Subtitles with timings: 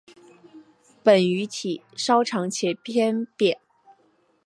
[1.03, 2.79] 本鱼体稍长且侧
[3.37, 3.59] 扁。